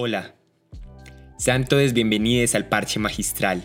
Hola, 0.00 0.32
sean 1.38 1.66
todos 1.66 1.92
bienvenidos 1.92 2.54
al 2.54 2.68
Parche 2.68 3.00
Magistral. 3.00 3.64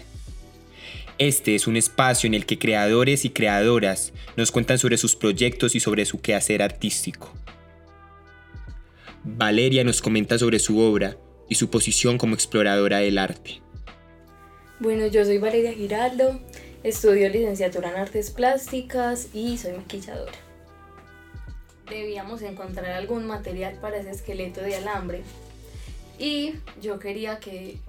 Este 1.19 1.53
es 1.53 1.67
un 1.67 1.77
espacio 1.77 2.25
en 2.25 2.33
el 2.33 2.47
que 2.47 2.57
creadores 2.57 3.23
y 3.23 3.29
creadoras 3.29 4.13
nos 4.35 4.51
cuentan 4.51 4.79
sobre 4.79 4.97
sus 4.97 5.15
proyectos 5.15 5.75
y 5.75 5.79
sobre 5.79 6.05
su 6.05 6.21
quehacer 6.21 6.63
artístico. 6.63 7.31
Valeria 9.23 9.83
nos 9.83 10.01
comenta 10.01 10.39
sobre 10.39 10.57
su 10.57 10.79
obra 10.79 11.17
y 11.49 11.53
su 11.53 11.69
posición 11.69 12.17
como 12.17 12.33
exploradora 12.33 12.97
del 12.97 13.19
arte. 13.19 13.61
Bueno, 14.79 15.05
yo 15.05 15.23
soy 15.25 15.37
Valeria 15.37 15.73
Giraldo, 15.73 16.39
estudio 16.81 17.29
licenciatura 17.29 17.91
en 17.91 17.97
artes 17.97 18.31
plásticas 18.31 19.27
y 19.35 19.59
soy 19.59 19.73
maquilladora. 19.73 20.33
Debíamos 21.87 22.41
encontrar 22.41 22.93
algún 22.93 23.27
material 23.27 23.77
para 23.79 23.97
ese 23.97 24.09
esqueleto 24.09 24.61
de 24.61 24.77
alambre 24.77 25.21
y 26.23 26.55
yo 26.81 26.99
quería 26.99 27.37
que, 27.39 27.79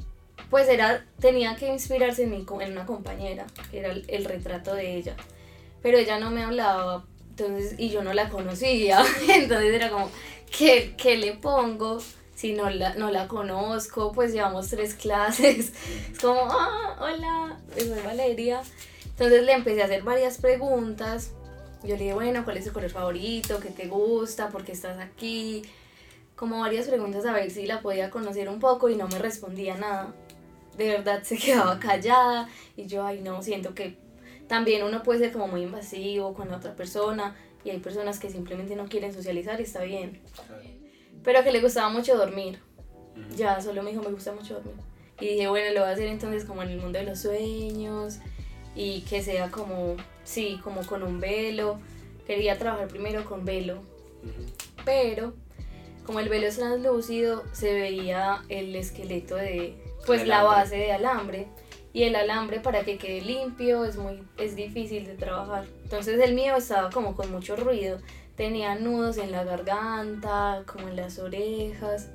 pues 0.50 0.68
era, 0.68 1.06
tenía 1.20 1.54
que 1.54 1.68
inspirarse 1.68 2.24
en, 2.24 2.30
mi, 2.30 2.44
en 2.62 2.72
una 2.72 2.84
compañera, 2.84 3.46
que 3.70 3.78
era 3.78 3.92
el, 3.92 4.24
retrato 4.24 4.74
de 4.74 4.96
ella. 4.96 5.14
Pero 5.82 5.98
ella 5.98 6.18
no 6.18 6.32
me 6.32 6.42
hablaba, 6.42 7.04
entonces, 7.30 7.76
y 7.78 7.90
yo 7.90 8.02
no 8.02 8.12
la 8.12 8.28
conocía, 8.30 9.04
entonces 9.28 9.72
era 9.72 9.88
como, 9.88 10.10
¿qué, 10.50 10.94
qué 10.98 11.16
le 11.16 11.34
pongo? 11.34 12.00
si 12.34 12.52
no 12.52 12.68
la, 12.68 12.96
no 12.96 13.12
la 13.12 13.28
conozco, 13.28 14.10
pues 14.10 14.32
llevamos 14.32 14.68
tres 14.68 14.94
clases. 15.02 15.72
Es 16.12 16.18
como, 16.20 16.40
ah, 16.50 16.96
hola, 17.00 17.56
soy 17.78 18.02
Valeria. 18.04 18.62
Entonces 19.10 19.44
le 19.44 19.52
empecé 19.52 19.82
a 19.82 19.84
hacer 19.84 20.02
varias 20.02 20.38
preguntas. 20.38 21.30
Yo 21.84 21.90
le 21.90 22.02
dije, 22.02 22.14
bueno, 22.14 22.42
¿cuál 22.42 22.56
es 22.56 22.64
tu 22.64 22.72
color 22.72 22.90
favorito? 22.90 23.60
¿Qué 23.60 23.68
te 23.68 23.86
gusta? 23.86 24.48
¿Por 24.48 24.64
qué 24.64 24.72
estás 24.72 24.98
aquí? 24.98 25.62
Como 26.36 26.60
varias 26.60 26.88
preguntas 26.88 27.24
a 27.26 27.32
ver 27.32 27.50
si 27.50 27.66
la 27.66 27.80
podía 27.80 28.10
conocer 28.10 28.48
un 28.48 28.58
poco 28.58 28.88
y 28.88 28.96
no 28.96 29.08
me 29.08 29.18
respondía 29.18 29.76
nada. 29.76 30.14
De 30.76 30.88
verdad 30.88 31.22
se 31.22 31.38
quedaba 31.38 31.78
callada 31.78 32.48
y 32.76 32.86
yo, 32.86 33.04
ay 33.04 33.20
no, 33.20 33.42
siento 33.42 33.74
que 33.74 33.96
también 34.48 34.82
uno 34.82 35.02
puede 35.02 35.20
ser 35.20 35.32
como 35.32 35.48
muy 35.48 35.62
invasivo 35.62 36.34
con 36.34 36.50
la 36.50 36.56
otra 36.56 36.74
persona 36.74 37.36
y 37.64 37.70
hay 37.70 37.78
personas 37.78 38.18
que 38.18 38.28
simplemente 38.28 38.76
no 38.76 38.86
quieren 38.86 39.12
socializar 39.12 39.58
y 39.60 39.62
está 39.62 39.82
bien. 39.82 40.20
Pero 41.22 41.42
que 41.42 41.52
le 41.52 41.60
gustaba 41.60 41.88
mucho 41.88 42.16
dormir. 42.16 42.58
Ya 43.36 43.60
solo 43.60 43.82
me 43.82 43.90
dijo, 43.90 44.02
me 44.02 44.10
gusta 44.10 44.32
mucho 44.32 44.54
dormir. 44.54 44.74
Y 45.20 45.28
dije, 45.28 45.48
bueno, 45.48 45.72
lo 45.72 45.80
voy 45.80 45.88
a 45.88 45.92
hacer 45.92 46.08
entonces 46.08 46.44
como 46.44 46.62
en 46.62 46.70
el 46.70 46.80
mundo 46.80 46.98
de 46.98 47.06
los 47.06 47.20
sueños 47.20 48.18
y 48.74 49.02
que 49.02 49.22
sea 49.22 49.50
como, 49.50 49.96
sí, 50.24 50.60
como 50.62 50.84
con 50.84 51.02
un 51.02 51.20
velo. 51.20 51.78
Quería 52.26 52.58
trabajar 52.58 52.88
primero 52.88 53.24
con 53.24 53.46
velo. 53.46 53.80
Pero 54.84 55.34
como 56.04 56.20
el 56.20 56.28
velo 56.28 56.46
es 56.46 56.56
translúcido, 56.56 57.44
se 57.52 57.72
veía 57.72 58.42
el 58.48 58.74
esqueleto 58.76 59.36
de, 59.36 59.76
pues 60.06 60.26
la 60.26 60.42
base 60.42 60.76
de 60.76 60.92
alambre. 60.92 61.48
Y 61.92 62.02
el 62.02 62.16
alambre 62.16 62.58
para 62.58 62.82
que 62.82 62.98
quede 62.98 63.20
limpio 63.20 63.84
es 63.84 63.96
muy 63.96 64.22
es 64.36 64.56
difícil 64.56 65.06
de 65.06 65.14
trabajar. 65.14 65.64
Entonces 65.84 66.20
el 66.20 66.34
mío 66.34 66.56
estaba 66.56 66.90
como 66.90 67.14
con 67.14 67.30
mucho 67.30 67.54
ruido. 67.54 67.98
Tenía 68.36 68.74
nudos 68.74 69.16
en 69.16 69.30
la 69.30 69.44
garganta, 69.44 70.64
como 70.66 70.88
en 70.88 70.96
las 70.96 71.20
orejas. 71.20 72.08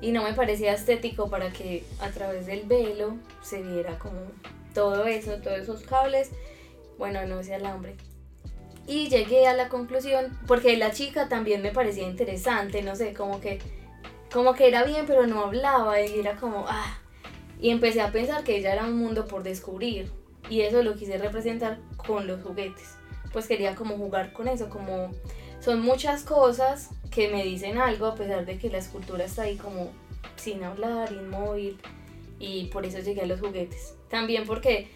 Y 0.00 0.12
no 0.12 0.24
me 0.24 0.32
parecía 0.32 0.72
estético 0.72 1.28
para 1.28 1.52
que 1.52 1.84
a 2.00 2.08
través 2.08 2.46
del 2.46 2.64
velo 2.64 3.18
se 3.42 3.62
viera 3.62 3.98
como 3.98 4.22
todo 4.72 5.04
eso, 5.04 5.36
todos 5.42 5.58
esos 5.58 5.82
cables. 5.82 6.30
Bueno, 6.96 7.26
no 7.26 7.40
ese 7.40 7.54
alambre. 7.54 7.96
Y 8.86 9.08
llegué 9.08 9.46
a 9.46 9.54
la 9.54 9.68
conclusión, 9.68 10.36
porque 10.46 10.76
la 10.76 10.90
chica 10.90 11.28
también 11.28 11.62
me 11.62 11.70
parecía 11.70 12.06
interesante, 12.06 12.82
no 12.82 12.96
sé, 12.96 13.12
como 13.12 13.40
que, 13.40 13.58
como 14.32 14.54
que 14.54 14.68
era 14.68 14.84
bien, 14.84 15.04
pero 15.06 15.26
no 15.26 15.44
hablaba 15.44 16.00
y 16.00 16.18
era 16.18 16.36
como, 16.36 16.64
ah. 16.68 16.98
Y 17.60 17.70
empecé 17.70 18.00
a 18.00 18.10
pensar 18.10 18.42
que 18.42 18.56
ella 18.56 18.72
era 18.72 18.84
un 18.84 18.96
mundo 18.96 19.26
por 19.26 19.42
descubrir. 19.42 20.10
Y 20.48 20.62
eso 20.62 20.82
lo 20.82 20.96
quise 20.96 21.18
representar 21.18 21.78
con 21.96 22.26
los 22.26 22.42
juguetes. 22.42 22.96
Pues 23.32 23.46
quería 23.46 23.74
como 23.74 23.96
jugar 23.96 24.32
con 24.32 24.48
eso, 24.48 24.68
como 24.68 25.10
son 25.60 25.82
muchas 25.82 26.22
cosas 26.24 26.90
que 27.10 27.28
me 27.28 27.44
dicen 27.44 27.78
algo 27.78 28.06
a 28.06 28.14
pesar 28.14 28.46
de 28.46 28.58
que 28.58 28.70
la 28.70 28.78
escultura 28.78 29.24
está 29.24 29.42
ahí 29.42 29.56
como 29.56 29.90
sin 30.36 30.64
hablar, 30.64 31.12
inmóvil. 31.12 31.78
Y 32.38 32.66
por 32.66 32.86
eso 32.86 32.98
llegué 33.00 33.20
a 33.20 33.26
los 33.26 33.40
juguetes. 33.40 33.94
También 34.08 34.46
porque 34.46 34.88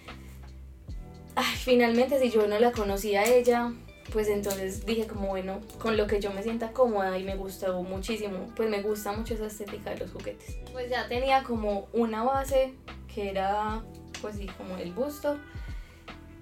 ay, 1.37 1.56
finalmente 1.56 2.19
si 2.21 2.31
yo 2.31 2.47
no 2.47 2.59
la 2.59 2.72
conocía 2.72 3.21
a 3.21 3.25
ella, 3.25 3.72
pues 4.12 4.28
entonces 4.28 4.84
dije 4.87 5.06
como 5.06 5.28
bueno, 5.28 5.61
con 5.78 5.97
lo 5.97 6.06
que 6.06 6.21
yo 6.21 6.33
me 6.33 6.43
sienta 6.43 6.72
cómoda 6.72 7.19
y 7.19 7.25
me 7.25 7.37
gustó 7.37 7.83
muchísimo, 7.83 8.53
pues 8.55 8.69
me 8.69 8.83
gusta 8.83 9.12
mucho 9.12 9.34
esa 9.34 9.47
estética 9.47 9.91
de 9.91 9.99
los 9.99 10.12
juguetes. 10.12 10.56
Pues 10.72 10.91
ya 10.91 11.09
tenía 11.09 11.43
como 11.43 11.89
una 11.93 12.22
base 12.22 12.75
que 13.12 13.31
era 13.31 13.83
pues 14.21 14.37
sí, 14.37 14.47
como 14.56 14.77
el 14.77 14.93
busto 14.93 15.37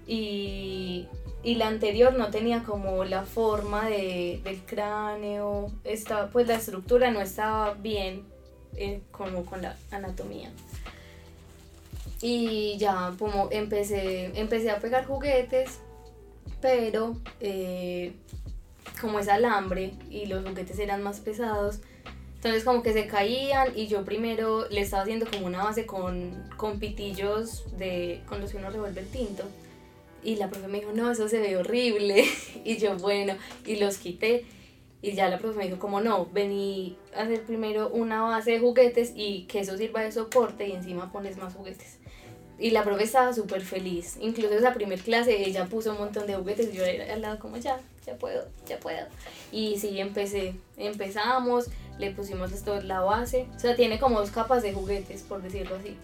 y, 0.06 1.08
y 1.42 1.54
la 1.56 1.68
anterior 1.68 2.14
no 2.14 2.30
tenía 2.30 2.62
como 2.62 3.04
la 3.04 3.24
forma 3.24 3.88
de, 3.88 4.40
del 4.44 4.60
cráneo, 4.62 5.72
estaba, 5.84 6.28
pues 6.28 6.46
la 6.46 6.56
estructura 6.56 7.10
no 7.10 7.20
estaba 7.20 7.74
bien 7.74 8.24
eh, 8.76 9.02
como 9.10 9.44
con 9.44 9.62
la 9.62 9.76
anatomía. 9.90 10.50
Y 12.22 12.78
ya 12.78 13.12
como 13.18 13.48
empecé, 13.50 14.30
empecé 14.38 14.70
a 14.70 14.78
pegar 14.78 15.04
juguetes, 15.04 15.80
pero 16.60 17.16
eh, 17.40 18.12
como 19.00 19.18
es 19.18 19.28
alambre 19.28 19.92
y 20.08 20.26
los 20.26 20.46
juguetes 20.46 20.78
eran 20.78 21.02
más 21.02 21.20
pesados, 21.20 21.80
entonces 22.36 22.64
como 22.64 22.82
que 22.82 22.92
se 22.92 23.06
caían 23.06 23.68
y 23.76 23.86
yo 23.86 24.04
primero 24.04 24.68
le 24.68 24.80
estaba 24.80 25.02
haciendo 25.02 25.26
como 25.26 25.46
una 25.46 25.62
base 25.62 25.86
con, 25.86 26.48
con 26.56 26.80
pitillos 26.80 27.64
de, 27.78 28.22
con 28.26 28.40
los 28.40 28.50
que 28.50 28.56
uno 28.56 28.70
revuelve 28.70 29.00
el 29.00 29.06
tinto. 29.08 29.44
Y 30.24 30.36
la 30.36 30.48
profe 30.50 30.68
me 30.68 30.80
dijo, 30.80 30.92
no, 30.92 31.10
eso 31.10 31.28
se 31.28 31.40
ve 31.40 31.56
horrible. 31.56 32.24
y 32.64 32.78
yo, 32.78 32.96
bueno, 32.96 33.34
y 33.66 33.76
los 33.76 33.98
quité. 33.98 34.44
Y 35.02 35.14
ya 35.14 35.28
la 35.28 35.38
profe 35.38 35.58
me 35.58 35.64
dijo, 35.64 35.80
como 35.80 36.00
no, 36.00 36.26
vení 36.26 36.96
a 37.14 37.22
hacer 37.22 37.42
primero 37.42 37.88
una 37.88 38.22
base 38.22 38.52
de 38.52 38.60
juguetes 38.60 39.12
y 39.16 39.42
que 39.44 39.60
eso 39.60 39.76
sirva 39.76 40.02
de 40.02 40.12
soporte 40.12 40.68
y 40.68 40.72
encima 40.72 41.10
pones 41.10 41.36
más 41.36 41.54
juguetes. 41.54 41.98
Y 42.56 42.70
la 42.70 42.84
profe 42.84 43.02
estaba 43.02 43.32
súper 43.32 43.62
feliz. 43.62 44.16
Incluso 44.20 44.54
esa 44.54 44.72
primer 44.72 45.00
clase 45.00 45.44
ella 45.44 45.66
puso 45.66 45.90
un 45.90 45.98
montón 45.98 46.28
de 46.28 46.36
juguetes 46.36 46.72
y 46.72 46.76
yo 46.76 46.84
era 46.84 47.12
al 47.12 47.20
lado 47.20 47.40
como 47.40 47.56
ya, 47.56 47.80
ya 48.06 48.14
puedo, 48.14 48.46
ya 48.64 48.78
puedo. 48.78 49.04
Y 49.50 49.76
sí, 49.78 49.98
empecé, 49.98 50.54
empezamos, 50.76 51.66
le 51.98 52.12
pusimos 52.12 52.52
esto, 52.52 52.80
la 52.80 53.00
base. 53.00 53.48
O 53.56 53.58
sea, 53.58 53.74
tiene 53.74 53.98
como 53.98 54.20
dos 54.20 54.30
capas 54.30 54.62
de 54.62 54.72
juguetes, 54.72 55.22
por 55.22 55.42
decirlo 55.42 55.74
así. 55.74 55.96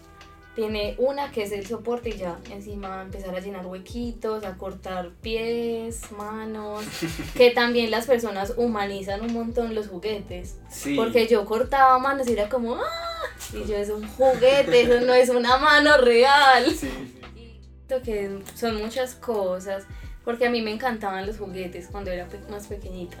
Tiene 0.59 0.95
una 0.97 1.31
que 1.31 1.43
es 1.43 1.53
el 1.53 1.65
soporte 1.65 2.09
y 2.09 2.17
ya 2.17 2.37
encima 2.51 3.01
empezar 3.01 3.33
a 3.33 3.39
llenar 3.39 3.65
huequitos, 3.65 4.43
a 4.43 4.57
cortar 4.57 5.11
pies, 5.21 6.11
manos, 6.11 6.83
que 7.37 7.51
también 7.51 7.91
las 7.91 8.07
personas 8.07 8.55
humanizan 8.57 9.21
un 9.21 9.31
montón 9.31 9.73
los 9.73 9.87
juguetes. 9.87 10.57
Porque 10.97 11.27
yo 11.27 11.45
cortaba 11.45 11.97
manos 11.99 12.27
y 12.27 12.33
era 12.33 12.49
como, 12.49 12.75
¡ah! 12.75 12.81
Y 13.53 13.69
yo, 13.69 13.77
es 13.77 13.89
un 13.89 14.05
juguete, 14.05 14.81
eso 14.81 14.99
no 14.99 15.13
es 15.13 15.29
una 15.29 15.55
mano 15.59 15.95
real. 15.95 16.69
Sí. 16.75 16.91
que 18.03 18.41
son 18.53 18.75
muchas 18.79 19.15
cosas, 19.15 19.85
porque 20.25 20.45
a 20.45 20.49
mí 20.49 20.61
me 20.61 20.71
encantaban 20.71 21.25
los 21.25 21.37
juguetes 21.37 21.87
cuando 21.89 22.11
era 22.11 22.27
más 22.49 22.67
pequeñita. 22.67 23.15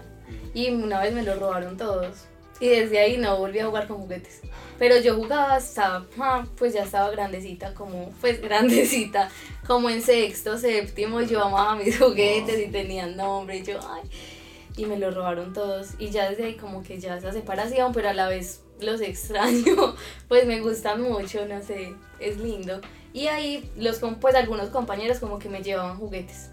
Y 0.53 0.71
una 0.71 0.99
vez 0.99 1.13
me 1.13 1.23
los 1.23 1.39
robaron 1.39 1.77
todos. 1.77 2.25
Y 2.59 2.67
desde 2.67 2.99
ahí 2.99 3.17
no 3.17 3.37
volví 3.37 3.59
a 3.59 3.67
jugar 3.67 3.87
con 3.87 3.97
juguetes. 3.97 4.41
Pero 4.77 4.97
yo 4.99 5.15
jugaba 5.15 5.55
hasta, 5.55 6.05
ah, 6.19 6.45
pues 6.57 6.73
ya 6.73 6.83
estaba 6.83 7.09
grandecita, 7.09 7.73
como, 7.73 8.11
pues 8.21 8.41
grandecita, 8.41 9.29
como 9.67 9.89
en 9.89 10.01
sexto, 10.01 10.57
séptimo, 10.57 11.21
yo 11.21 11.43
amaba 11.43 11.75
mis 11.75 11.99
juguetes 11.99 12.59
y 12.59 12.71
tenían 12.71 13.17
nombre 13.17 13.57
y 13.57 13.63
yo, 13.63 13.79
ay, 13.87 14.09
y 14.77 14.85
me 14.85 14.97
los 14.97 15.13
robaron 15.13 15.53
todos. 15.53 15.89
Y 15.99 16.09
ya 16.09 16.29
desde 16.29 16.45
ahí 16.45 16.55
como 16.55 16.81
que 16.83 16.99
ya 16.99 17.17
esa 17.17 17.31
separación, 17.31 17.91
pero 17.93 18.09
a 18.09 18.13
la 18.13 18.27
vez 18.29 18.61
los 18.79 19.01
extraño, 19.01 19.95
pues 20.27 20.45
me 20.45 20.61
gustan 20.61 21.01
mucho, 21.01 21.45
no 21.45 21.61
sé, 21.61 21.93
es 22.19 22.37
lindo. 22.37 22.79
Y 23.11 23.27
ahí 23.27 23.69
los 23.75 23.99
pues 24.21 24.35
algunos 24.35 24.69
compañeros 24.69 25.19
como 25.19 25.39
que 25.39 25.49
me 25.49 25.61
llevaban 25.61 25.97
juguetes. 25.97 26.51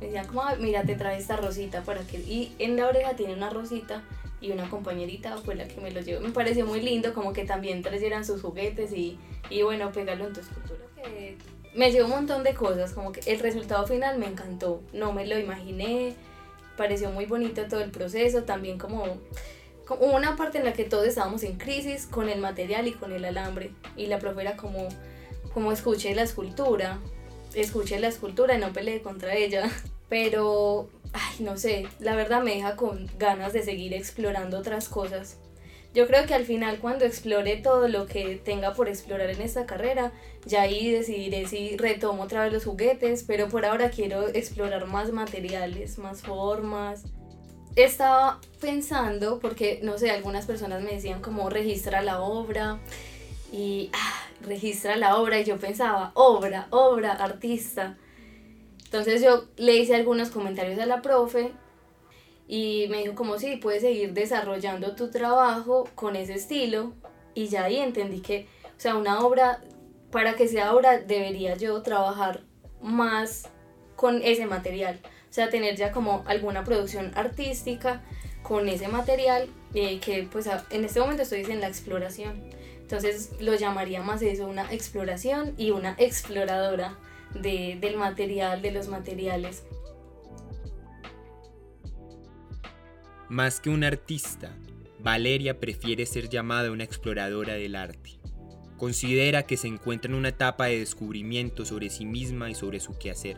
Me 0.00 0.06
decían 0.06 0.26
como, 0.26 0.42
mira, 0.58 0.82
te 0.84 0.94
trae 0.94 1.18
esta 1.18 1.36
rosita 1.36 1.82
para 1.82 2.02
que... 2.02 2.18
Y 2.18 2.54
en 2.58 2.76
la 2.76 2.86
oreja 2.86 3.14
tiene 3.14 3.34
una 3.34 3.50
rosita 3.50 4.02
y 4.40 4.50
una 4.50 4.68
compañerita 4.70 5.36
fue 5.38 5.54
la 5.54 5.66
que 5.66 5.80
me 5.80 5.90
lo 5.90 6.00
llevó. 6.00 6.20
Me 6.20 6.30
pareció 6.30 6.66
muy 6.66 6.80
lindo 6.80 7.14
como 7.14 7.32
que 7.32 7.44
también 7.44 7.82
trajeran 7.82 8.24
sus 8.24 8.42
juguetes 8.42 8.92
y, 8.92 9.18
y 9.50 9.62
bueno, 9.62 9.90
pegarlo 9.92 10.26
en 10.26 10.32
tu 10.32 10.40
escultura. 10.40 10.80
me 11.74 11.90
llevó 11.92 12.06
un 12.06 12.12
montón 12.12 12.44
de 12.44 12.54
cosas, 12.54 12.92
como 12.92 13.12
que 13.12 13.20
el 13.26 13.40
resultado 13.40 13.86
final 13.86 14.18
me 14.18 14.26
encantó, 14.26 14.82
no 14.92 15.12
me 15.12 15.26
lo 15.26 15.38
imaginé, 15.38 16.14
pareció 16.76 17.10
muy 17.10 17.26
bonito 17.26 17.66
todo 17.68 17.80
el 17.80 17.90
proceso, 17.90 18.44
también 18.44 18.78
como 18.78 19.18
hubo 19.96 20.16
una 20.16 20.36
parte 20.36 20.58
en 20.58 20.64
la 20.64 20.72
que 20.72 20.84
todos 20.84 21.06
estábamos 21.06 21.42
en 21.42 21.56
crisis 21.56 22.06
con 22.06 22.28
el 22.28 22.40
material 22.40 22.86
y 22.86 22.92
con 22.92 23.12
el 23.12 23.24
alambre. 23.24 23.72
Y 23.96 24.06
la 24.06 24.18
profe 24.18 24.42
era 24.42 24.56
como, 24.56 24.88
como 25.54 25.72
escuché 25.72 26.14
la 26.14 26.22
escultura, 26.22 26.98
escuché 27.54 27.98
la 27.98 28.08
escultura 28.08 28.54
y 28.54 28.58
no 28.58 28.72
peleé 28.72 29.00
contra 29.02 29.34
ella. 29.34 29.70
Pero, 30.08 30.88
ay, 31.12 31.44
no 31.44 31.56
sé, 31.56 31.86
la 31.98 32.14
verdad 32.14 32.42
me 32.42 32.54
deja 32.54 32.76
con 32.76 33.10
ganas 33.18 33.52
de 33.52 33.62
seguir 33.62 33.94
explorando 33.94 34.58
otras 34.58 34.88
cosas. 34.88 35.38
yo 35.94 36.06
creo 36.06 36.26
que 36.26 36.34
al 36.34 36.44
final 36.44 36.78
cuando 36.80 37.04
explore 37.04 37.56
todo 37.56 37.88
lo 37.88 38.06
que 38.06 38.36
tenga 38.36 38.74
por 38.74 38.88
explorar 38.88 39.30
en 39.30 39.40
esta 39.40 39.66
carrera, 39.66 40.12
ya 40.44 40.62
ahí 40.62 40.90
decidiré 40.90 41.46
si 41.46 41.76
retomo 41.76 42.22
otra 42.22 42.44
vez 42.44 42.52
los 42.52 42.64
juguetes, 42.64 43.24
pero 43.24 43.48
por 43.48 43.64
ahora 43.64 43.90
quiero 43.90 44.28
explorar 44.28 44.86
más 44.86 45.12
materiales, 45.12 45.98
más 45.98 46.22
formas. 46.22 47.04
Estaba 47.74 48.40
pensando, 48.60 49.38
porque 49.40 49.80
no 49.82 49.98
sé, 49.98 50.10
algunas 50.10 50.46
personas 50.46 50.82
me 50.82 50.92
decían 50.92 51.20
como 51.22 51.48
registra 51.50 52.02
la 52.02 52.20
obra 52.20 52.78
y 53.52 53.90
ah, 53.92 54.26
registra 54.42 54.96
la 54.96 55.16
obra 55.16 55.40
y 55.40 55.44
yo 55.44 55.58
pensaba, 55.58 56.12
obra, 56.14 56.66
obra, 56.70 57.12
artista. 57.12 57.96
Entonces 58.88 59.20
yo 59.20 59.44
le 59.58 59.76
hice 59.76 59.94
algunos 59.94 60.30
comentarios 60.30 60.78
a 60.80 60.86
la 60.86 61.02
profe 61.02 61.52
y 62.46 62.86
me 62.88 63.02
dijo 63.02 63.14
como 63.14 63.38
sí, 63.38 63.56
puedes 63.56 63.82
seguir 63.82 64.14
desarrollando 64.14 64.94
tu 64.94 65.10
trabajo 65.10 65.86
con 65.94 66.16
ese 66.16 66.34
estilo 66.34 66.94
y 67.34 67.48
ya 67.48 67.64
ahí 67.64 67.76
entendí 67.76 68.20
que, 68.20 68.46
o 68.64 68.80
sea, 68.80 68.96
una 68.96 69.20
obra, 69.20 69.60
para 70.10 70.36
que 70.36 70.48
sea 70.48 70.74
obra 70.74 70.98
debería 71.00 71.54
yo 71.56 71.82
trabajar 71.82 72.44
más 72.80 73.50
con 73.94 74.22
ese 74.22 74.46
material, 74.46 74.98
o 75.04 75.32
sea, 75.32 75.50
tener 75.50 75.76
ya 75.76 75.92
como 75.92 76.24
alguna 76.26 76.64
producción 76.64 77.12
artística 77.14 78.02
con 78.42 78.70
ese 78.70 78.88
material 78.88 79.50
eh, 79.74 80.00
que 80.00 80.26
pues 80.32 80.48
en 80.70 80.84
este 80.86 81.00
momento 81.00 81.24
estoy 81.24 81.42
en 81.42 81.60
la 81.60 81.68
exploración. 81.68 82.42
Entonces 82.80 83.32
lo 83.38 83.54
llamaría 83.54 84.00
más 84.00 84.22
eso, 84.22 84.46
una 84.46 84.72
exploración 84.72 85.52
y 85.58 85.72
una 85.72 85.94
exploradora 85.98 86.96
de, 87.34 87.78
del 87.80 87.96
material, 87.96 88.62
de 88.62 88.72
los 88.72 88.88
materiales. 88.88 89.64
Más 93.28 93.60
que 93.60 93.70
una 93.70 93.88
artista, 93.88 94.56
Valeria 95.00 95.60
prefiere 95.60 96.06
ser 96.06 96.28
llamada 96.28 96.72
una 96.72 96.84
exploradora 96.84 97.54
del 97.54 97.76
arte. 97.76 98.18
Considera 98.78 99.42
que 99.42 99.56
se 99.56 99.68
encuentra 99.68 100.10
en 100.10 100.16
una 100.16 100.30
etapa 100.30 100.66
de 100.66 100.78
descubrimiento 100.78 101.64
sobre 101.64 101.90
sí 101.90 102.04
misma 102.04 102.50
y 102.50 102.54
sobre 102.54 102.80
su 102.80 102.96
quehacer. 102.96 103.36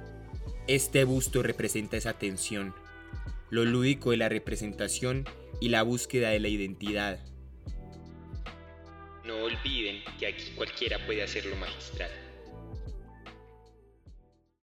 Este 0.69 1.05
busto 1.05 1.43
representa 1.43 1.97
esa 1.97 2.13
tensión, 2.13 2.75
lo 3.51 3.65
lúdico 3.65 4.13
de 4.13 4.19
la 4.19 4.29
representación 4.29 5.25
y 5.61 5.71
la 5.71 5.83
búsqueda 5.83 6.31
de 6.31 6.41
la 6.41 6.49
identidad. 6.49 7.19
No 9.25 9.37
olviden 9.43 10.03
que 10.19 10.27
aquí 10.27 10.53
cualquiera 10.55 11.05
puede 11.05 11.23
hacerlo 11.23 11.57
magistral. 11.57 12.11